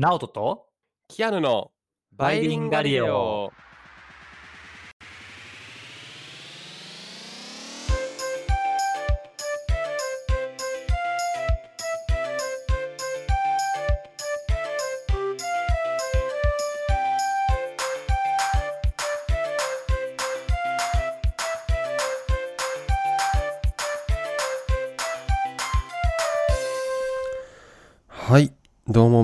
[0.00, 0.64] ナオトと
[1.08, 1.72] キアヌの
[2.12, 3.52] バイリンガリオ。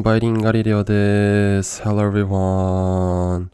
[0.06, 1.82] バイリンガリレオです。
[1.82, 3.48] Hello everyone.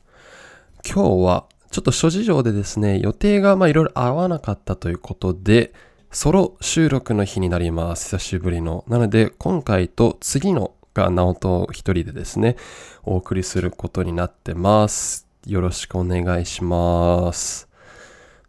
[0.84, 5.72] 今日は、ちょっと諸事情でですね、予定がまあいろいろ合わなかったということで、
[6.10, 8.04] ソロ収録の日になります。
[8.04, 8.84] 久しぶりの。
[8.86, 12.56] なので、今回と次のが、ナオト一人でですね、
[13.02, 15.26] お送りすることになってます。
[15.46, 17.66] よろしくお願いします。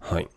[0.02, 0.28] はい。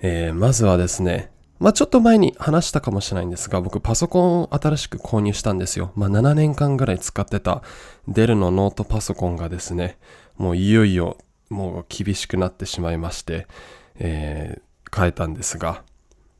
[0.00, 5.92] えー、まずはですね、まあちょっと前に話したかもしれないんですが、僕パソコンを新しく購入したんですよ。
[5.96, 7.62] まあ7年間ぐらい使ってた
[8.06, 9.98] デルのノートパソコンがですね、
[10.36, 11.18] もういよいよ
[11.50, 13.46] もう厳しくなってしまいまして、
[13.98, 15.82] えー変えたんですが、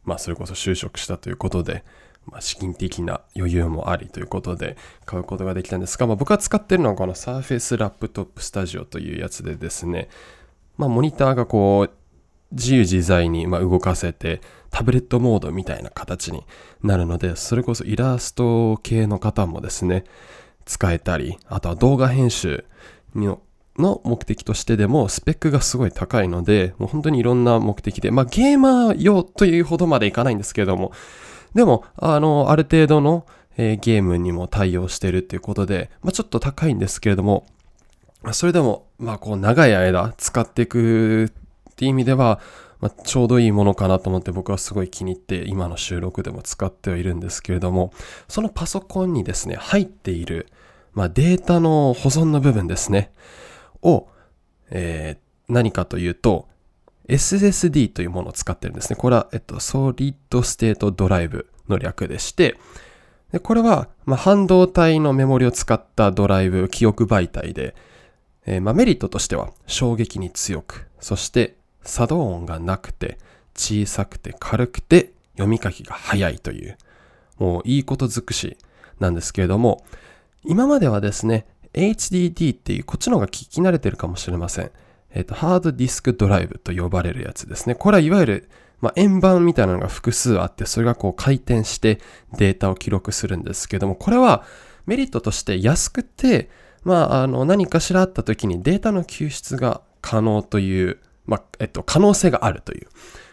[0.04, 1.84] まあそれこそ就職したということで、
[2.26, 4.76] まあ、資金的な余裕もありということで
[5.06, 10.08] 買うことができたんですが、まあ、僕が使ってるのはこの Surface Laptop Studio というやつでですね、
[10.76, 11.90] まあモニターがこう
[12.52, 16.44] 自由自在にま動かせてタブレットモードみたいな形に
[16.82, 20.04] なるのでそれこそイラスト系の方もですね
[20.64, 22.64] 使えたりあとは動画編集
[23.14, 23.40] の
[23.76, 30.90] の目的としてでもスペックがすごい高いのでもう本当にいろんな目的でまあゲーマー用というほどまでいかないんですけれども
[31.54, 33.24] でもあのある程度の、
[33.56, 37.46] えーゲームにも対応してるっていうことで、まあ、ちょっと高いんですけれども
[38.32, 41.32] それでも、まあ、こう、長い間使っていく
[41.78, 42.40] っていう意味では、
[42.80, 47.92] まあ、ちょうどいいものかなと思って僕はすごい気に入って今の収録でも使ってはいるんですけれども、
[48.28, 50.48] そのパソコンにですね、入っている、
[50.92, 53.12] まあ、データの保存の部分ですね、
[53.82, 54.08] を、
[54.70, 56.46] えー何かというと、
[57.08, 58.96] SSD というものを使ってるんですね。
[58.96, 62.58] これは、えっと、Solid State Drive の略でして、
[63.32, 67.74] でこれは、まあ、半導体のメモリを使ったドライブ、記憶媒体で、
[68.46, 73.18] えーまあ、メリットとしては衝撃に強く、そして作動音がなくて、
[73.54, 76.78] 小さくて軽くて読み書きが早いという、
[77.38, 78.56] もういいこと尽くし
[79.00, 79.84] なんですけれども、
[80.44, 84.70] 今まではですね、HDD っていう、こっちの方が聞き慣れてるかもしれません。
[85.14, 87.74] えっ、と、ハードディスクドライブと呼ばれるやつですね。
[87.74, 88.48] これはいわゆる、
[88.80, 92.00] まあ、円盤みたいなのが複数あって、それがこう回転して
[92.36, 94.44] データを記録するんですけども、これは
[94.86, 96.48] メリットとして安くて、
[96.84, 102.88] まあ、あの、何かしらあった時にデータの救出が可能という、まあ、えっと、可能性があるという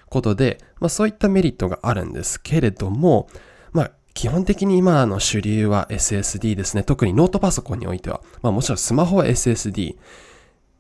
[0.10, 3.28] ことで、まあ、そういったメリットがあるんですけれども、
[3.72, 6.84] まあ、基本的に今の主流は SSD ですね。
[6.84, 8.22] 特にノートパソコンにおいては。
[8.42, 9.98] まあもちろんスマホは SSD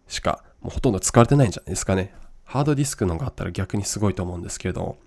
[0.07, 2.13] しかもうほとんど使われてないんじゃないですかね。
[2.45, 4.97] ハードディスクのがあったら逆にすごいと思うんですけれども。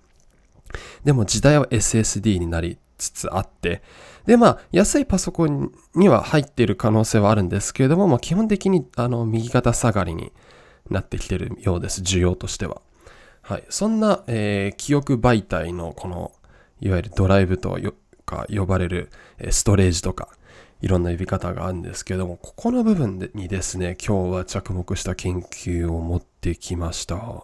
[1.03, 3.81] でも時代は SSD になりつつあって、
[4.27, 10.31] でまあ安いパソコンには入っている可能性はあるんですけれども、まあ基本的にあの右肩下がりに
[10.89, 12.01] なってきてるようです。
[12.01, 12.81] 需要としては。
[13.41, 13.63] はい。
[13.69, 16.31] そんな、えー記憶媒体のこの、
[16.81, 17.77] いわゆるドライブと
[18.25, 20.29] か呼ばれるえストレージとか、
[20.81, 27.43] いろんな呼び方があるんですけども、ここの部分にですね、今日は着目した研究を持ってきました。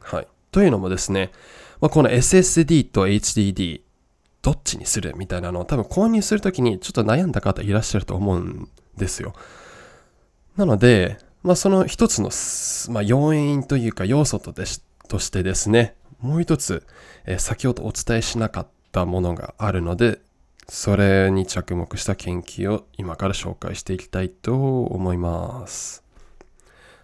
[0.00, 0.26] はい。
[0.50, 1.30] というのもですね、
[1.80, 3.82] まあ、この SSD と HDD、
[4.42, 9.34] どっちにするみたいなのを多分購入するときにちょっと悩んだ方いらっしゃると思うんですよ。
[10.56, 12.30] なので、まあ、その一つの、
[12.92, 16.86] まあ、要因というか要素とでしとしてですね、もう一つ、
[17.26, 20.20] えー先ほどお伝えしなかったものがあるので、
[20.68, 26.04] それに着目した研究を今から紹介していきたいと思います。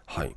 [0.05, 0.37] はい。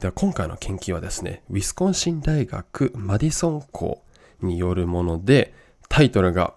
[0.00, 4.02] では今回の研究はですね、ウィスコンシン大学マディソン校
[4.42, 5.54] によるもので、
[5.88, 6.54] タイトルが、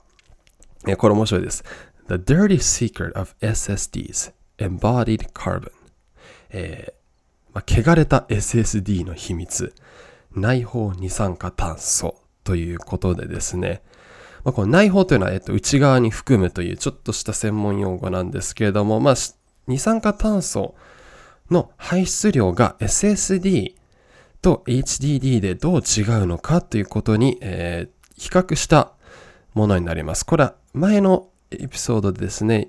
[0.87, 1.63] えこれ面白いです。
[2.07, 5.80] The Dirty Secret of SSDs Embodied Carbon
[6.51, 9.73] えーまあ、汚れた SSD の秘密、
[10.33, 13.81] 内包二酸化炭素ということでですね、
[14.43, 19.13] まあ、この内包というのは、えっと、内側に含むというちょっとした専門用語なんですけれども、まあ、
[19.67, 20.75] 二酸化炭素
[21.49, 23.75] の排出量が SSD
[24.41, 28.91] と HDD でどう違うのかということに、えー比較した
[29.55, 30.23] ものになります。
[30.27, 32.67] これは前のエピソードでですね、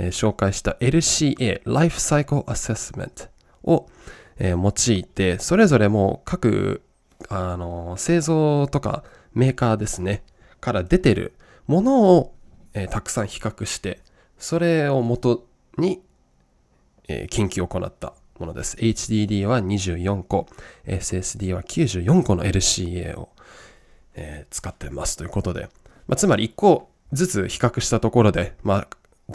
[0.00, 3.28] え紹介した LCA、Life Cycle Assessment
[3.62, 3.86] を、
[4.38, 6.82] え用いて、それぞれも各、
[7.28, 9.04] あの製造とか
[9.34, 10.22] メーカーですね、
[10.60, 11.34] から出てる
[11.66, 12.34] ものを、
[12.72, 14.00] えたくさん比較して、
[14.38, 16.00] それを元に、
[17.06, 18.78] えー研究を行ったものです。
[18.78, 20.46] HDD は24個、
[20.86, 23.28] SSD は94個の LCA を、
[24.14, 25.68] え使ってますということで、
[26.08, 28.88] まあ、つまり1個ずつ比較したところで、まあ、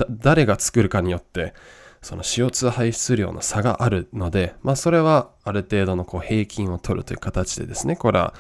[0.10, 1.54] 誰が作るかによって、
[2.02, 8.36] その CO2 排出量の差があるので、まあ、それはある程度のこう平均を取るという形でですね、これは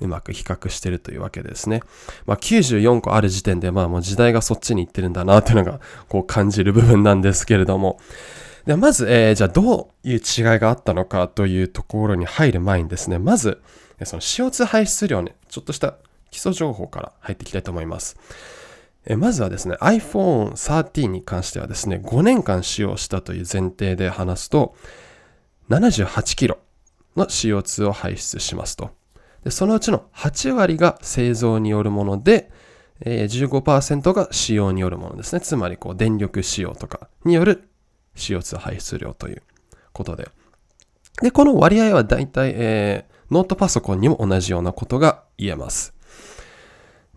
[0.00, 1.82] うまく比較してるというわけですね。
[2.26, 7.98] まあ、94個ある時点で、まあもう時代がそっちに行ってるんだなというのがこう感じる部分なんですけれども、
[8.66, 10.20] でまず、えーじゃあどういう違い
[10.58, 13.60] があったのかというところに入る前にですね、まず、
[14.04, 15.94] その CO2 排出量ね、ちょっとした
[16.30, 18.16] 基礎情報から入っていきたいと思います。
[19.06, 24.74] えまずはですね、iPhone 13に関してはですね、5年間使用したという前提で話すと、
[25.70, 26.58] 78キロ
[27.16, 28.90] の CO2 を排出しますと。
[29.44, 32.50] でそのうちの8割が製造によるもので、
[33.00, 35.40] えー15%が使用によるものですね。
[35.40, 37.68] つまりこう電力使用とかによる
[38.16, 39.42] CO2 排出量という
[39.92, 40.28] ことで。
[41.22, 45.94] で、この割合はだいたい、えノートパソコンにも同じようなことが言えます。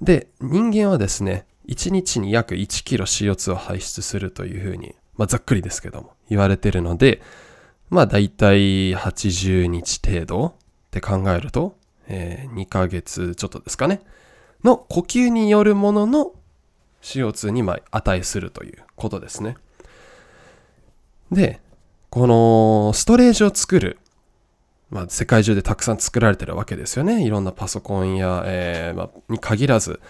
[0.02, 7.22] で、人間はですね、1日に約1キロ CO2 を排出するというふうに、まあ、ざっくりですけども、言われてるので、
[7.90, 10.54] まあ、だいたい80日程度っ
[10.92, 11.78] て考えると、
[12.08, 14.02] えー2ヶ月ちょっとですかね、
[14.66, 16.34] の呼吸によるものの
[17.02, 19.56] CO2 にま値するということですね。
[21.32, 21.62] で、
[22.10, 23.98] このストレージを作る、
[24.90, 27.24] まあ、世界中でたくさん作られてるわけですよね。
[27.26, 30.02] いろんなパソコンや、えーまあ、に限らず、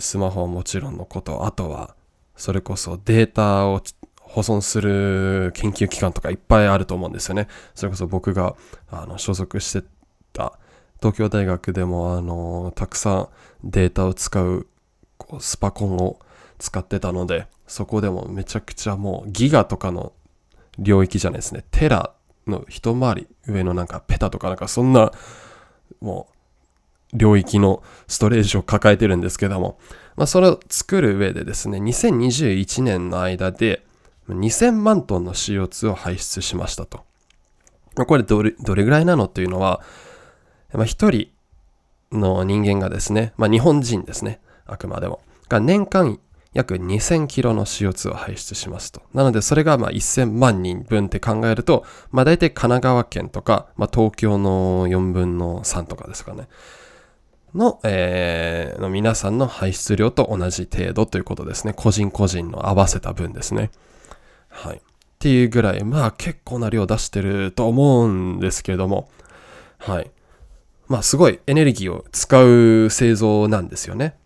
[0.00, 1.94] スマホはもちろんのこと、あとは、
[2.36, 3.82] それこそデータを
[4.20, 7.48] 保存する研究機関とかいっぱいあると思うんですよね。
[7.74, 8.54] それこそ僕が
[8.88, 9.86] あの所属して
[10.32, 10.58] た
[11.00, 13.28] 東京大学でもあのたくさん
[13.64, 14.68] データを使う
[15.18, 16.20] こうスパコンを
[16.58, 20.12] 使ってたので、そこでもめちゃくちゃもうギガとかの
[20.78, 21.64] 領域じゃないですね。
[21.70, 22.12] テラ
[22.46, 25.12] の一回り上のなんかペタとかなんかそんな
[26.00, 26.34] もう
[27.12, 29.78] 領域のストレージを抱えてるんですけども、
[30.16, 33.84] まあそれを作る上でですね、2021年の間で
[34.28, 37.04] 2000万トンの CO2 を排出しましたと。
[38.06, 39.80] これどれぐらいなのというのは、
[40.72, 41.28] まあ一人
[42.12, 46.20] の人間がですね、まあ日本人ですね、あくまでも、が年間
[46.52, 49.02] 約2000キロの CO2 を排出しますと。
[49.14, 56.48] なので、それがまあ1000万人分って考えると、まあ大体神奈川県とか、まあ東京の4分の3とかですかね。
[57.54, 61.72] の、えーの皆さんの排出量と同じ程度ということですね。
[61.74, 63.70] 個人個人の合わせた分ですね。
[64.48, 64.76] はい。
[64.76, 64.80] っ
[65.18, 69.10] ていうぐらい、まあ結構な量出してると思うんですけれども、
[69.78, 70.10] はい。
[70.88, 74.16] まあすごいエネルギーを使う製造なんですよね。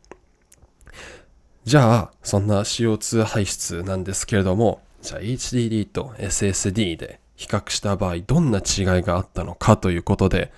[1.65, 10.53] じゃあ、そんな CO2 排出なんですけれども、じゃあ HDD と SSD で比較した場合、どんな違いがあったのかということで、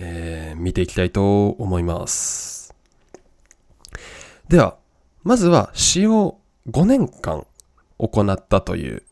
[0.00, 2.74] えー見ていきたいと思います。
[4.48, 4.76] では、
[5.22, 6.38] まずは使用
[6.68, 7.46] 5年間
[7.98, 9.02] 行ったという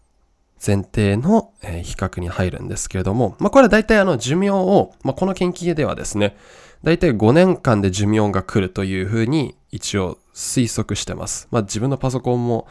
[0.64, 6.36] 前提の、え比較に入るんですけれども、まあ、これは大体あの寿命を、まあ、この研究ではですね、
[6.82, 11.48] 大体5年間で寿命が来るというふうに一応推測してます。
[11.50, 12.66] まあ、自分のパソコンも、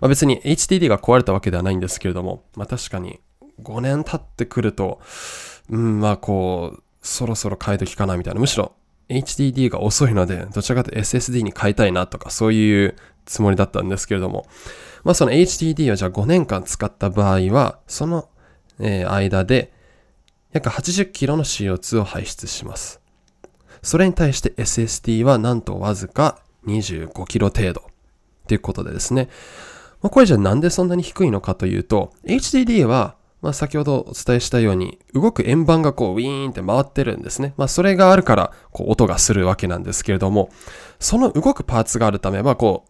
[0.00, 3.20] まあ、別に HDD が壊れたわけではないんですけれども、まあ、確かに
[3.62, 5.00] 5年経ってくると、
[5.70, 8.40] うん、まあこう、そろそろ変え時かなみたいな。
[8.40, 8.72] むしろ
[9.08, 14.46] HDD が遅いので、どちらかというと SSD に変えたいなとか、そういうつもりだったんですけれども、
[15.04, 18.28] まあその HDD をじゃあ5年間使った場合は、その、
[18.78, 19.72] え間で
[20.52, 23.00] 約80キロの CO2 を排出します。
[23.82, 27.90] それに対して SSD はなんとわずか25キロ程度。
[28.46, 29.28] ということでですね。
[30.02, 37.54] まあ、これじゃあなんでそんなに低いのかというと、HDD は、まあ、先ほどお伝えしたように、動く円盤がこうウィーンって回ってるんですね。
[37.56, 40.50] まあ、それがあるから、こう音がするわけなんですけれども、
[40.98, 42.84] その動くパーツがあるため、まあ、こ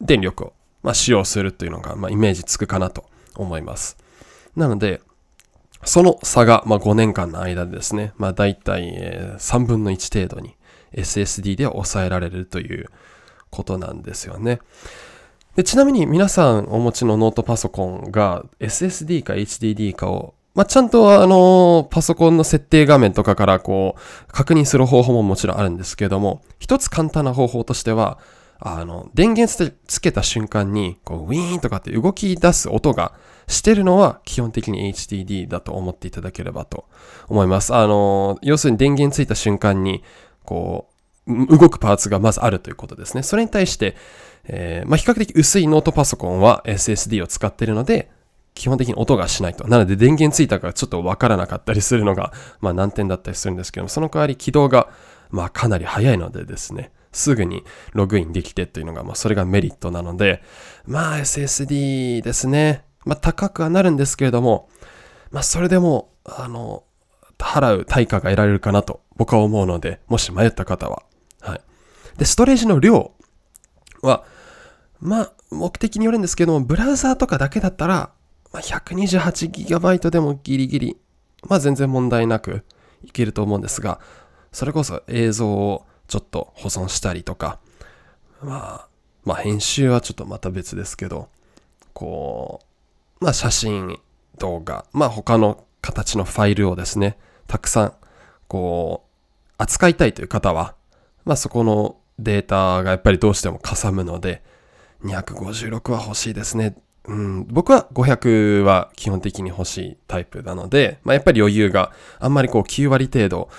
[0.00, 3.04] う、電力を、ま、使用するというのが、ま、イメージつくかなと
[3.36, 3.96] 思います。
[4.56, 5.00] なので、
[5.84, 10.56] その差が、ま、5年間の間でですね、まあ、大体、え3分の1程度に
[10.94, 12.88] SSD では抑えられるという
[13.50, 14.60] ことなんですよね。
[15.56, 28.18] でちなみに皆さんお持ちのノートパソコンが SSD か HDD かを、まあ、ちゃんとあの、パソコンの設定画面とかからこう、確認する方法ももちろんあるんですけれども、一つ簡単な方法としては、
[28.58, 33.12] あの、電源つつけた瞬間に、こう、ウィーンとかって動き出す音が
[33.46, 36.86] してるのは基本的に HDD だと思っていただければと
[37.28, 37.74] 思います。
[37.74, 40.02] あの、要するに電源ついた瞬間に、
[40.44, 40.93] こう、
[41.26, 43.22] 動くパーツがまずあるということですね。
[43.22, 43.96] それに対して、
[44.44, 48.10] えー、まあ、比較的薄いノートパソコンは SSD を使っているので、
[48.54, 49.66] 基本的に音がしないと。
[49.66, 54.88] なので電源ついたからちょっとわからなかったりするのが、まあ難点だったりするんですけども、その代わり起動が、
[55.30, 60.42] まあかなり早いのでですね、すぐにログインできてっていうのが、まあそれがメリットなので、
[60.86, 62.84] まあ SSD ですね。
[63.04, 64.68] まあ高くはなるんですけれども、
[65.32, 66.84] まあそれでも、あの、
[67.38, 71.02] 払う対価が得られるかなと僕は思うので、もし迷った方は。
[71.44, 71.60] はい。
[72.18, 73.12] で、ストレージの量
[74.02, 74.24] は、
[75.00, 78.10] まあ、目的によるんですけども、ブラウザーとかだけだったら、
[78.52, 80.96] まあ、128GB でもギリギリ、
[81.48, 82.64] まあ全然問題なく
[83.04, 84.00] いけると思うんですが、
[84.52, 87.58] それこそ映像をちょっと保存したりとか、
[88.40, 88.88] まあ、
[89.24, 91.28] まあ編集はちょっとまた別ですけど、
[91.92, 92.60] こ
[93.20, 93.98] う、まあ写真、
[94.38, 97.94] 動画、まあ他の形のファイルをですね、たくさん、
[98.48, 100.74] こう、扱いたいという方は、
[101.24, 104.42] まあそこのデータがやっぱりどうしてもかさむので、
[105.04, 106.76] 256は欲しいですね。
[107.06, 113.50] うん、僕は500は基本的に欲しいタイプなので、まあ、やっぱり余裕があんまりこう9割程度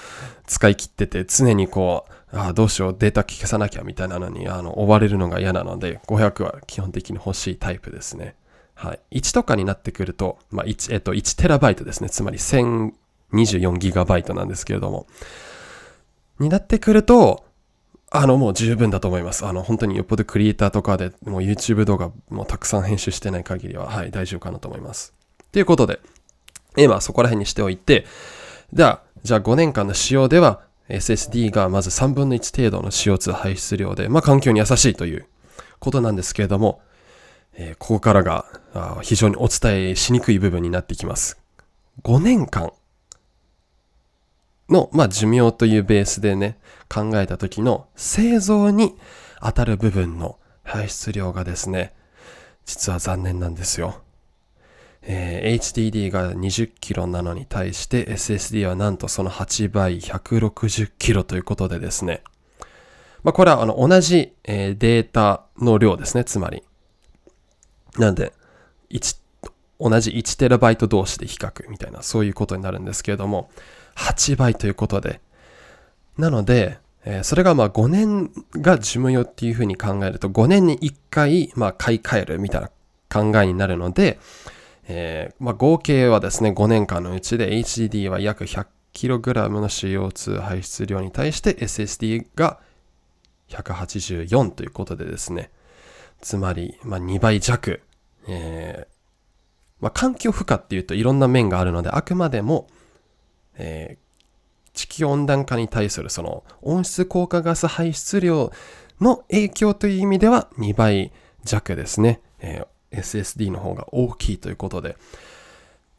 [0.48, 8.36] 使い切ってて常にこう、ああ、どうしよう、データ消さなきゃみたいなのに、あの、追われるのが嫌なので、500は基本的に欲しいタイプですね。
[8.74, 9.20] はい。
[9.20, 12.10] 1とかになってくると、まあ、1、えっと、1テラバイトですね。
[12.10, 15.08] つまり1024ギガバイトなんですけれども、
[16.40, 17.45] になってくると、
[18.20, 19.46] あの、もう十分だと思います。
[19.46, 25.14] あの、本当によっぽどクリエイターとかで、もう YouTube 動画もたくさん編集してない限りは、はい、大丈夫かなと思います。
[25.52, 26.00] ということで、
[26.78, 28.06] 今そこら辺にしておいて、
[28.74, 35.26] では、じゃあ5年間の使用では、SSD がまず3分の1程度の CO2 排出量で、まあ環境に優しいという
[35.80, 36.82] ことなんですけれども、
[37.54, 38.46] えー、ここからが
[39.02, 41.40] 非常にお伝えしにくい部分になってきます。
[42.04, 42.72] 5年間
[44.70, 46.58] の、まあ、寿命というベースでね、
[46.90, 48.96] 考えた時の製造に
[49.42, 51.94] 当たる部分の排出量がですね、
[52.66, 54.02] 実は残念なんですよ。
[55.08, 62.24] えー、HDD が20キロなのに対して SSD はなんとその8倍160キロということでですね。
[63.24, 66.64] まあ、これはあの同じ、えー、データの量ですね、つまり。
[67.98, 68.34] なんで、
[68.90, 69.18] 1、
[69.80, 73.50] 同じ 1TB 同士で比較みたいな、そういうことになるんですけれども、
[73.96, 75.22] 8倍ということで。
[76.18, 82.70] なので、えー、それがまあ5年が寿命っていうふうに考えると、5年に1回、まあ買い替えるみたいな
[83.10, 84.20] 考えになるので、
[84.88, 92.60] えー、まあ合計はですね、5年間のうちで HDD は約 100kg の CO2 排出量に対して SSD が
[93.50, 95.52] 184ということでですね、
[96.22, 97.82] つまり、まあ、2倍弱、
[98.28, 98.96] えー
[99.80, 102.68] まあ、環境負荷っていうといろんな面があるので、あくまでも、
[103.58, 108.52] えー、地球温暖化に対するその温室効果ガス排出量
[109.00, 111.12] の影響という意味では2倍
[111.44, 112.22] 弱ですね。
[112.40, 114.98] えー、SSD の方が大きいということで、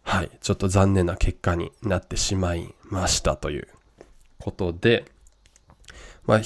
[0.03, 3.69] はい、ちょっと残念な結果になってしまいましたという
[4.39, 5.05] ことで、
[6.27, 6.41] まあ、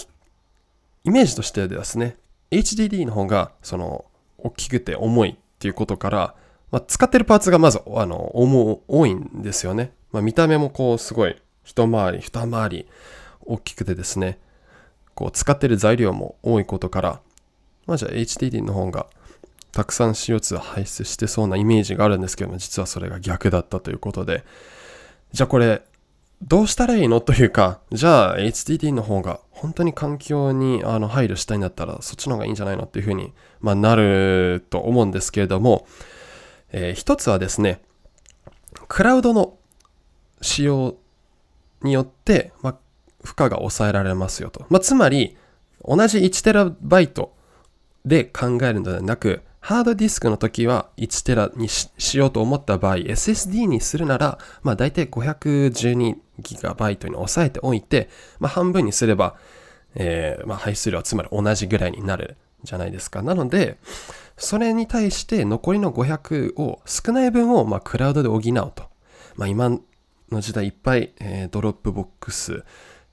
[1.05, 2.17] イメージとしてですね、
[2.51, 4.05] HDD の方がその
[4.39, 6.35] 大きくて重いっていうことから、
[6.71, 9.93] まあ、使ってるパーツがまずあの重多いんですよね。
[10.13, 12.87] まあ、見た目もこうすごい一回り二回り
[13.41, 14.39] 大きくてですね
[15.15, 17.21] こう使ってる材料も多いことから
[17.87, 19.07] まあじゃあ HDD の方が
[19.73, 24.45] たくさん CO2 を排出してそうなイメージがあるんですけども実はそれが逆だったということで。
[25.33, 25.83] じゃあこれ
[26.43, 35.87] どうしたらいいのというかじゃあ HDD の方が本当に環境にあの配慮したいんだったらそっちの方がいいんじゃないのっていうふうに、まあ、なると思うんですけれども、
[36.73, 37.83] えー、一つはですね
[38.89, 39.59] クラウドの
[40.41, 40.97] 使用
[41.83, 42.77] によって、ま、
[43.23, 44.67] 負荷が抑えられますよと。
[44.69, 45.37] ま、つまり、
[45.85, 47.29] 同じ 1TB
[48.05, 59.37] で考えるのではなく、ハードディスクの時は 1TB にしようと思った場合、SSD にするなら、まあ大体 512GB に抑えておいて、ま半分にすれば、
[59.95, 63.23] えー、ま排出量はつまり同じぐらいになるじゃないですか。
[63.23, 63.79] なので、
[64.37, 68.85] それに対して残りの500を、少ない分をまあクラウドで補うと。
[69.37, 69.79] まあ今
[70.31, 72.65] の時代いっぱい、えー、ドロップボックス、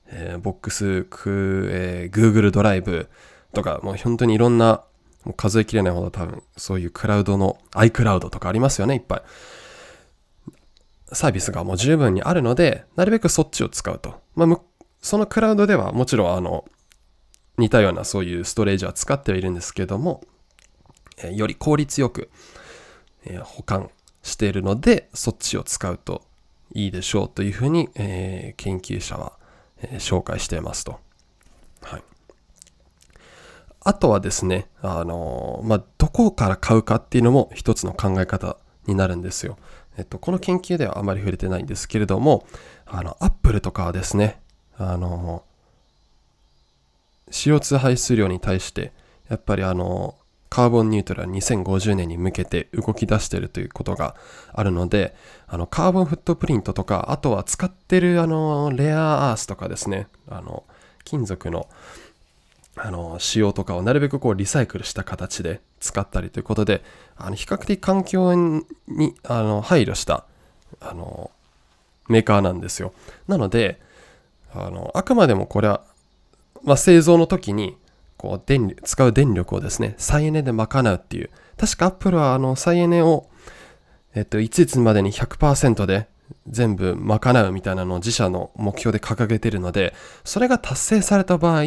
[0.06, 3.08] えー、ボックス、クえー、Google ドライブ
[3.52, 4.84] とか、もう本当にいろんな、
[5.24, 9.22] もう数えきれないほど多分、そういうクラウドの iCloud とかありますよね、いっぱい。
[11.12, 14.20] サービスがもう十分にあるので、なるべくそっちを使うと。
[14.34, 14.60] まあ、
[15.00, 16.64] そのクラウドではもちろん、あの、
[17.56, 20.22] 似たようなそういうストレージは使ってはいるんですけども、
[21.18, 22.30] えー、より効率よく、
[23.24, 23.90] えー、保管
[24.22, 26.27] しているので、そっちを使うと
[26.72, 29.32] いいでしょうというふうに、えー、研究者は、
[29.80, 30.98] えー、紹介していますと。
[31.82, 32.02] はい。
[33.80, 38.56] あとはですね、あの、まあ、どこから買うかっていうのも一つの考え方
[38.86, 39.56] になるんですよ。
[39.96, 42.46] えっと、この研究ではあまり触れてないんですけれども、
[42.86, 44.40] あの、アップルとかはですね、
[44.76, 45.42] あの、
[47.30, 48.92] CO2 排出量に対して、
[49.28, 50.14] やっぱりあの、
[50.48, 54.14] カーボンニュートラル2050年に向けて動き出しているということが
[54.52, 55.14] あるので、
[55.46, 60.64] あの、カーボンフットプリントとか、あとは使ってるあの、レアアースとかですね、あの、
[61.04, 61.68] 金属の、
[62.76, 66.82] あの、仕様とかをなるべくこうリサイクルした形で使ったりということで、
[67.16, 68.34] あの、比較的環境
[68.86, 70.24] に、あの、配慮した、
[70.80, 71.30] あの、
[72.08, 72.92] メーカーなんですよ。
[73.26, 73.80] なので、
[74.54, 75.82] あの、あくまでもこれは、
[76.62, 77.76] まあ、製造の時に、
[78.18, 81.30] こう電使う電力をですね、再エネで賄うっていう。
[81.56, 83.28] 確か Apple はあの再エネを、
[84.14, 86.08] えっと、いついつまでに100%で
[86.48, 89.94] 全部賄うみたいなのを自社の目標で掲げてるので、
[90.24, 91.62] それが達成された場合、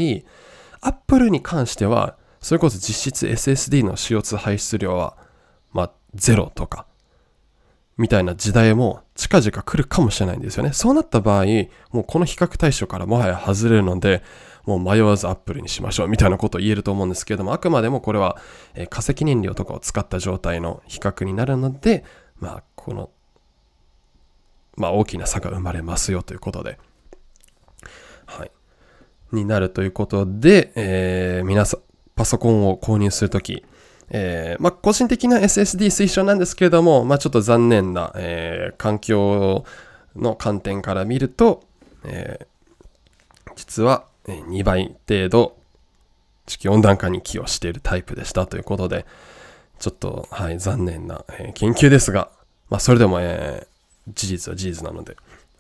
[0.82, 5.16] Apple に関しては、それこそ実質 SSD の CO2 排出量は、
[5.74, 6.86] まあ、ゼロとか、
[7.98, 10.74] みたいな時代も近々来るかもしれないんですよね。
[10.74, 11.46] そうなった場合、
[11.92, 14.24] もうこの比較対象からもはや外れるので、
[14.66, 18.38] もう迷わずアップルにしましょうみたいなことを言えると思うんですけれども、あくまでもこれは、
[18.76, 22.04] え化石燃料とかを使った状態の比較になるので、
[22.40, 23.10] まあ、この、
[24.78, 26.78] まあ、大きな差が生まれますよということで、
[28.26, 28.52] はい。
[29.32, 31.82] になるということで、えー、皆さん、
[32.16, 33.64] パソコンを購入するとき、
[34.10, 39.64] えー、まあ、個人的な SSD 推奨なんですけれども、まあ、ちょっと残念な、えー、環境
[40.16, 41.64] の観点から見ると、
[42.04, 45.58] えー、実は2倍程度
[46.46, 49.06] 地球温暖化に寄与しているタイプでしたということで、
[49.80, 52.30] ちょっと、はい、残念な、え研究ですが、
[52.70, 55.18] まあ、それでも、えー、事実は事実なので、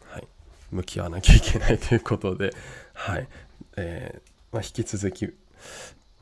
[0.10, 0.27] はい、
[0.72, 2.53] 向き合わなきゃいけないということで、
[2.94, 3.27] はい、
[3.77, 4.22] えー、
[4.53, 5.30] まあ、引き続き、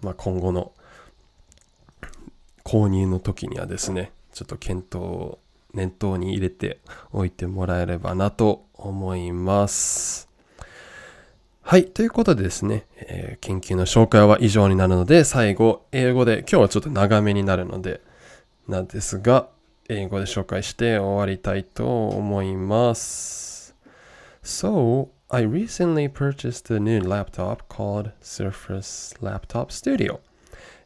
[0.02, 0.72] まあ、今後の
[2.64, 5.40] 購入の時にはですね、ちょっと検討を
[5.74, 6.80] 念頭に入れて
[7.12, 10.29] おいてもらえればなと思います。
[11.70, 11.86] はい。
[11.86, 18.02] ということでですね、えー、研究の紹介は以上になるので、最後、英語で、今日はちょっと長めになるので、
[18.68, 19.50] なんですが、
[19.88, 23.76] 英語で紹介して終わりたいと思います。
[24.44, 30.22] So, I recently purchased a new laptop called Surface Laptop Studio.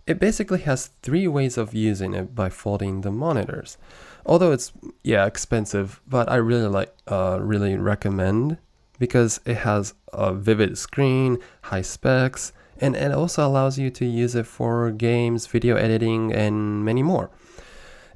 [0.06, 3.78] It basically has three ways of using it by folding the monitors.
[4.26, 8.58] Although it's yeah expensive, but I really like uh, really recommend
[9.00, 14.36] because it has a vivid screen, high specs, and it also allows you to use
[14.36, 17.30] it for games, video editing, and many more.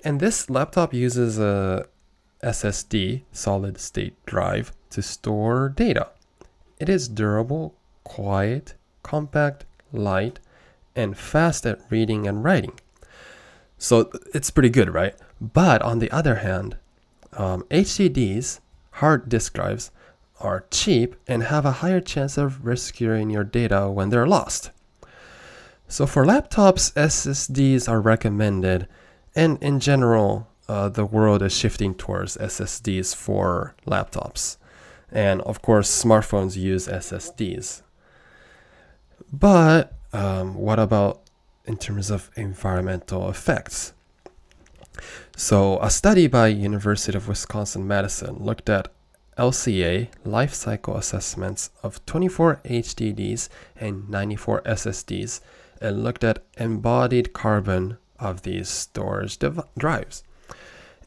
[0.04, 1.88] And this laptop uses a
[2.44, 6.10] SSD, solid state drive, to store data.
[6.80, 10.40] It is durable, quiet, compact, light,
[10.96, 12.80] and fast at reading and writing.
[13.78, 15.16] So it's pretty good, right?
[15.40, 16.78] But on the other hand,
[17.34, 18.60] um, HDDs,
[18.92, 19.92] hard disk drives,
[20.40, 24.72] are cheap and have a higher chance of rescuing your data when they're lost.
[25.88, 28.88] So for laptops, SSDs are recommended,
[29.36, 34.58] and in general, uh, the world is shifting towards SSDs for laptops.
[35.12, 37.84] And of course, smartphones use SSDs.
[39.32, 41.22] But um, what about
[41.66, 43.94] in terms of environmental effects?
[45.36, 48.92] So, a study by University of Wisconsin Madison looked at
[49.38, 55.42] LCA life cycle assessments of 24 HDDs and 94 SSDs
[55.82, 59.38] and looked at embodied carbon of these storage
[59.78, 60.24] drives.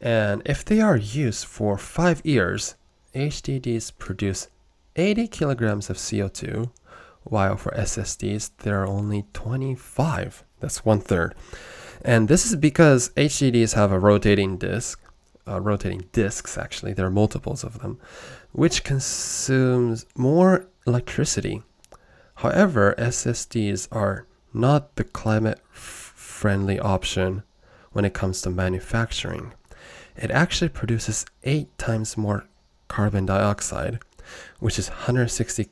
[0.01, 2.77] And if they are used for five years,
[3.15, 4.49] HDDs produce
[4.97, 6.71] 80 kilograms of CO2,
[7.25, 10.45] while for SSDs, there are only 25.
[10.61, 11.35] That's one third.
[12.03, 15.03] And this is because HDDs have a rotating disk
[15.47, 17.99] uh, rotating disks, actually, there are multiples of them,
[18.53, 21.63] which consumes more electricity.
[22.37, 27.43] However, SSDs are not the climate friendly option
[27.93, 29.53] when it comes to manufacturing.
[30.17, 32.47] It actually produces eight times more
[32.89, 34.01] carbon dioxide,
[34.59, 35.69] which is 160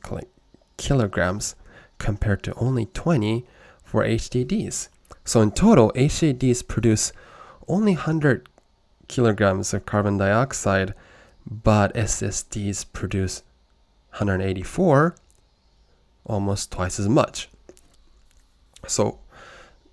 [0.76, 1.54] kilograms
[1.98, 3.44] compared to only 20
[3.82, 4.88] for HDDs.
[5.24, 7.12] So in total, HDDs produce
[7.66, 8.48] only 100
[9.08, 10.94] kilograms of carbon dioxide,
[11.50, 13.42] but SSDs produce
[14.10, 15.16] 184,
[16.24, 17.48] almost twice as much.
[18.86, 19.18] So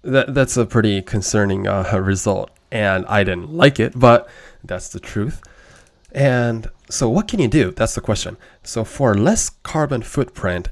[0.01, 2.51] that, that's a pretty concerning uh, result.
[2.71, 4.29] And I didn't like it, but
[4.63, 5.41] that's the truth.
[6.11, 7.71] And so, what can you do?
[7.71, 8.37] That's the question.
[8.63, 10.69] So, for less carbon footprint,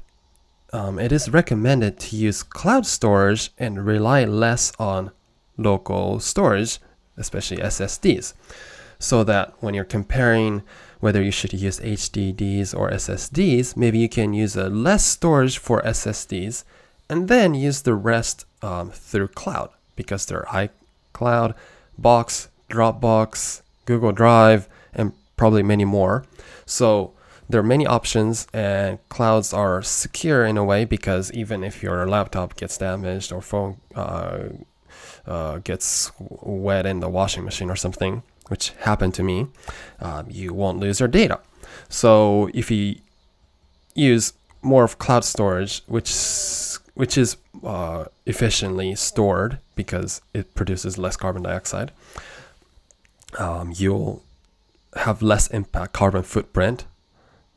[0.72, 5.10] um, it is recommended to use cloud storage and rely less on
[5.56, 6.78] local storage,
[7.16, 8.34] especially SSDs,
[8.98, 10.62] so that when you're comparing
[11.00, 15.82] whether you should use HDDs or SSDs, maybe you can use a less storage for
[15.82, 16.64] SSDs
[17.10, 20.68] and then use the rest um, through cloud because there are
[21.14, 21.54] iCloud,
[21.98, 26.24] Box, Dropbox, Google Drive, and probably many more.
[26.66, 27.12] So
[27.48, 32.08] there are many options, and clouds are secure in a way because even if your
[32.08, 34.44] laptop gets damaged or phone uh,
[35.26, 39.46] uh, gets wet in the washing machine or something, which happened to me,
[40.00, 41.40] um, you won't lose your data.
[41.88, 42.96] So if you
[43.94, 44.32] use
[44.62, 46.12] more of cloud storage, which
[46.94, 51.90] which is uh, efficiently stored because it produces less carbon dioxide,
[53.38, 54.22] um, you'll
[54.96, 56.84] have less impact carbon footprint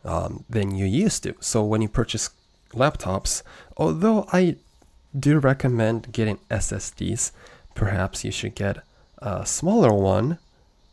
[0.04, 1.36] um, than you used to.
[1.40, 2.30] So when you purchase
[2.74, 3.44] laptops,
[3.76, 4.56] although I
[5.18, 7.32] do recommend getting SSDs,
[7.77, 8.79] perhaps you should get
[9.19, 10.39] a smaller one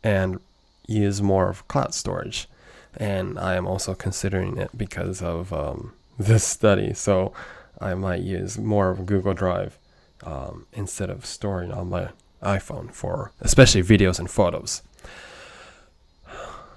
[0.02, 0.40] and
[0.86, 2.48] use more of cloud storage.
[2.96, 6.94] And I am also considering it because of um, this study.
[6.94, 7.32] So
[7.80, 9.78] I might use more of Google Drive
[10.24, 12.08] um, instead of storing on my
[12.42, 14.82] iPhone for especially videos and photos.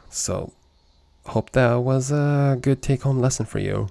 [0.09, 0.53] So
[1.25, 3.89] hope that was a good take home lesson for you.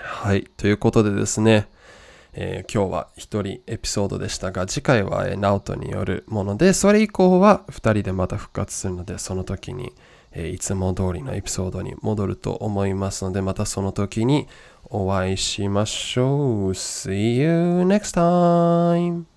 [0.00, 0.44] はい。
[0.56, 1.66] ということでですね、
[2.33, 9.93] えー、今日は一人エピソードでしたが、次回は、えー、ナオトによるもので、それ以降は二人でまた復活するので、その時に、
[10.31, 14.47] えー、いつも通りのエピソードに戻ると思いますので、またその時に
[14.85, 16.69] お会いしましょう。
[16.71, 19.32] See you next time!